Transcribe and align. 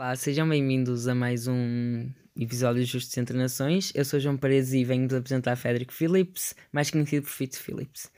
Olá, 0.00 0.16
sejam 0.16 0.48
bem-vindos 0.48 1.06
a 1.06 1.14
mais 1.14 1.46
um 1.46 2.08
episódio 2.34 2.82
Justos 2.86 3.14
Entre 3.18 3.36
Nações. 3.36 3.92
Eu 3.94 4.02
sou 4.02 4.18
João 4.18 4.34
Paredes 4.34 4.72
e 4.72 4.82
venho-vos 4.82 5.14
apresentar 5.14 5.54
Frederick 5.56 5.92
Phillips, 5.92 6.54
mais 6.72 6.90
conhecido 6.90 7.24
por 7.24 7.28
Fitz 7.28 7.58
Phillips. 7.58 8.10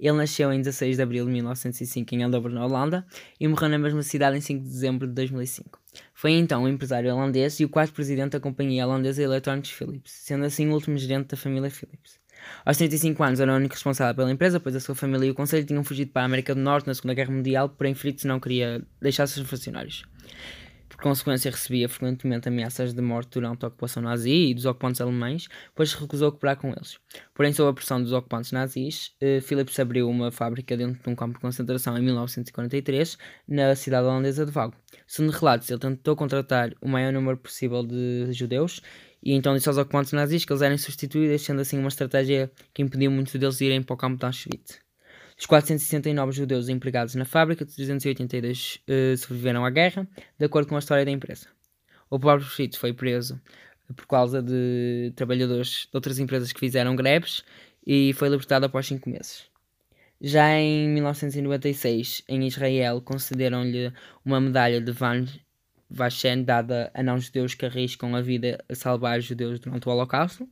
Ele 0.00 0.16
nasceu 0.16 0.50
em 0.50 0.62
16 0.62 0.96
de 0.96 1.02
abril 1.02 1.26
de 1.26 1.32
1905 1.32 2.14
em 2.14 2.22
Andover, 2.22 2.50
na 2.50 2.64
Holanda, 2.64 3.06
e 3.38 3.46
morreu 3.46 3.68
na 3.68 3.76
mesma 3.76 4.02
cidade 4.02 4.38
em 4.38 4.40
5 4.40 4.64
de 4.64 4.70
dezembro 4.70 5.06
de 5.06 5.12
2005. 5.12 5.78
Foi 6.14 6.30
então 6.30 6.62
um 6.62 6.68
empresário 6.68 7.12
holandês 7.14 7.60
e 7.60 7.66
o 7.66 7.68
quarto 7.68 7.92
presidente 7.92 8.32
da 8.32 8.40
companhia 8.40 8.86
holandesa 8.86 9.22
Electronics 9.22 9.72
Philips, 9.72 10.12
sendo 10.12 10.46
assim 10.46 10.66
o 10.70 10.72
último 10.72 10.96
gerente 10.96 11.26
da 11.26 11.36
família 11.36 11.68
Philips. 11.68 12.18
Aos 12.64 12.78
35 12.78 13.22
anos 13.22 13.40
era 13.40 13.52
o 13.52 13.56
único 13.56 13.74
responsável 13.74 14.14
pela 14.14 14.32
empresa, 14.32 14.58
pois 14.58 14.74
a 14.74 14.80
sua 14.80 14.94
família 14.94 15.26
e 15.26 15.30
o 15.32 15.34
conselho 15.34 15.66
tinham 15.66 15.84
fugido 15.84 16.12
para 16.12 16.22
a 16.22 16.24
América 16.24 16.54
do 16.54 16.62
Norte 16.62 16.86
na 16.86 16.94
Segunda 16.94 17.12
Guerra 17.12 17.34
Mundial, 17.34 17.68
porém 17.68 17.94
Fritz 17.94 18.24
não 18.24 18.40
queria 18.40 18.82
deixar 19.02 19.26
seus 19.26 19.46
funcionários. 19.46 20.02
Por 20.96 21.02
consequência, 21.02 21.50
recebia 21.50 21.88
frequentemente 21.88 22.48
ameaças 22.48 22.94
de 22.94 23.02
morte 23.02 23.32
durante 23.32 23.64
a 23.64 23.68
ocupação 23.68 24.02
nazi 24.02 24.50
e 24.50 24.54
dos 24.54 24.64
ocupantes 24.64 25.00
alemães, 25.00 25.46
pois 25.74 25.92
recusou 25.92 26.32
cooperar 26.32 26.56
com 26.56 26.70
eles. 26.70 26.98
Porém, 27.34 27.52
sob 27.52 27.68
a 27.68 27.74
pressão 27.74 28.02
dos 28.02 28.12
ocupantes 28.12 28.50
nazis, 28.50 29.12
eh, 29.20 29.40
Philips 29.42 29.78
abriu 29.78 30.08
uma 30.08 30.30
fábrica 30.30 30.74
dentro 30.74 31.02
de 31.02 31.10
um 31.10 31.14
campo 31.14 31.34
de 31.34 31.40
concentração 31.40 31.98
em 31.98 32.02
1943, 32.02 33.18
na 33.46 33.74
cidade 33.74 34.06
holandesa 34.06 34.46
de 34.46 34.52
Vago. 34.52 34.74
Segundo 35.06 35.32
relatos, 35.32 35.70
ele 35.70 35.80
tentou 35.80 36.16
contratar 36.16 36.72
o 36.80 36.88
maior 36.88 37.12
número 37.12 37.36
possível 37.36 37.82
de 37.82 38.32
judeus 38.32 38.80
e 39.22 39.32
então 39.32 39.54
disse 39.54 39.68
aos 39.68 39.76
ocupantes 39.76 40.12
nazis 40.12 40.44
que 40.44 40.52
eles 40.52 40.62
eram 40.62 40.78
substituídos, 40.78 41.42
sendo 41.42 41.60
assim 41.60 41.78
uma 41.78 41.88
estratégia 41.88 42.50
que 42.72 42.82
impediu 42.82 43.10
muitos 43.10 43.34
deles 43.34 43.58
de 43.58 43.64
irem 43.66 43.82
para 43.82 43.94
o 43.94 43.96
campo 43.96 44.18
de 44.18 44.24
Auschwitz. 44.24 44.85
Dos 45.36 45.44
469 45.44 46.32
judeus 46.32 46.70
empregados 46.70 47.14
na 47.14 47.26
fábrica, 47.26 47.66
382 47.66 48.80
uh, 48.88 49.16
sobreviveram 49.18 49.66
à 49.66 49.70
guerra, 49.70 50.08
de 50.38 50.46
acordo 50.46 50.68
com 50.68 50.76
a 50.76 50.78
história 50.78 51.04
da 51.04 51.10
empresa. 51.10 51.48
O 52.08 52.18
próprio 52.18 52.48
Fritz 52.48 52.78
foi 52.78 52.94
preso 52.94 53.38
por 53.94 54.06
causa 54.06 54.42
de 54.42 55.12
trabalhadores 55.14 55.88
de 55.90 55.90
outras 55.92 56.18
empresas 56.18 56.52
que 56.52 56.60
fizeram 56.60 56.96
greves 56.96 57.44
e 57.86 58.14
foi 58.14 58.30
libertado 58.30 58.64
após 58.64 58.86
5 58.86 59.08
meses. 59.10 59.44
Já 60.20 60.50
em 60.58 60.88
1996, 60.88 62.22
em 62.26 62.46
Israel, 62.46 63.02
concederam-lhe 63.02 63.92
uma 64.24 64.40
medalha 64.40 64.80
de 64.80 64.90
Van 64.90 65.26
Vachen 65.90 66.44
dada 66.44 66.90
a 66.94 67.02
não-judeus 67.02 67.54
que 67.54 67.66
arriscam 67.66 68.16
a 68.16 68.22
vida 68.22 68.64
a 68.68 68.74
salvar 68.74 69.20
judeus 69.20 69.60
durante 69.60 69.86
o 69.86 69.92
Holocausto 69.92 70.48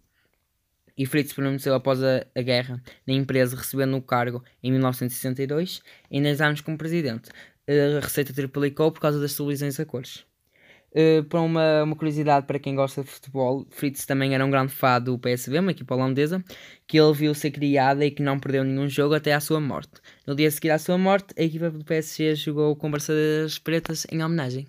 e 0.97 1.07
Fritz 1.07 1.33
permaneceu 1.33 1.75
após 1.75 2.03
a, 2.03 2.25
a, 2.35 2.43
guerra 2.43 2.83
na 3.07 3.15
empresa, 3.15 3.57
recebendo 3.57 3.97
o 3.97 4.03
cargo 4.03 4.43
em 4.63 4.71
1962, 4.71 5.83
em 6.11 6.23
10 6.23 6.41
anos 6.41 6.61
como 6.61 6.79
presidente. 6.79 7.31
A 7.69 8.01
receita 8.01 8.33
triplicou 8.33 8.93
por 8.93 9.01
causa 9.01 9.21
das 9.21 9.35
televisões 9.35 9.79
a 9.81 9.85
cores. 9.85 10.25
Uh, 10.93 11.25
para 11.25 11.41
uma, 11.41 11.83
uma, 11.83 11.97
curiosidade 11.97 12.47
para 12.47 12.57
quem 12.57 12.77
gosta 12.77 13.03
de 13.03 13.11
futebol, 13.11 13.67
Fritz 13.71 14.07
também 14.07 14.33
era 14.33 14.47
um 14.47 14.51
grande 14.51 14.73
fã 14.73 15.01
do 15.01 15.19
PSV, 15.19 15.59
uma 15.59 15.73
equipa 15.73 15.93
holandesa, 15.97 16.45
que 16.87 17.01
ele 17.01 17.13
viu 17.13 17.35
ser 17.35 17.51
criada 17.51 18.07
e 18.07 18.13
que 18.13 18.23
não 18.23 18.39
perdeu 18.39 18.63
nenhum 18.63 18.89
jogo 18.89 19.13
até 19.13 19.33
à 19.33 19.41
sua 19.41 19.61
morte. 19.61 19.95
No 20.25 20.37
dia 20.37 20.47
a 20.47 20.51
seguir 20.53 20.71
à 20.71 20.79
sua 20.79 20.97
morte, 20.97 21.35
a 21.37 21.43
equipa 21.43 21.69
do 21.69 21.85
PSG 21.85 22.37
jogou 22.37 22.77
com 22.77 22.89
Barças 22.89 23.59
Pretas 23.59 24.07
em 24.13 24.23
homenagem. 24.23 24.69